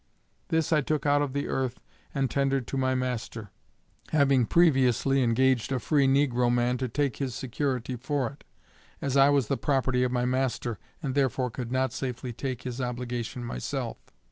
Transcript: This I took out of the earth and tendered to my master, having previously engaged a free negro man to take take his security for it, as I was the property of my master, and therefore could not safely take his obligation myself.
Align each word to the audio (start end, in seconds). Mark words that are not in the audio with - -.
This 0.47 0.73
I 0.73 0.81
took 0.81 1.05
out 1.05 1.21
of 1.21 1.31
the 1.31 1.47
earth 1.47 1.79
and 2.11 2.27
tendered 2.31 2.65
to 2.65 2.75
my 2.75 2.95
master, 2.95 3.51
having 4.09 4.47
previously 4.47 5.21
engaged 5.21 5.71
a 5.71 5.77
free 5.77 6.07
negro 6.07 6.51
man 6.51 6.79
to 6.79 6.87
take 6.87 7.13
take 7.13 7.17
his 7.17 7.35
security 7.35 7.95
for 7.95 8.31
it, 8.31 8.43
as 8.99 9.15
I 9.15 9.29
was 9.29 9.47
the 9.47 9.57
property 9.57 10.01
of 10.03 10.11
my 10.11 10.25
master, 10.25 10.79
and 11.03 11.13
therefore 11.13 11.51
could 11.51 11.71
not 11.71 11.93
safely 11.93 12.33
take 12.33 12.63
his 12.63 12.81
obligation 12.81 13.45
myself. 13.45 13.97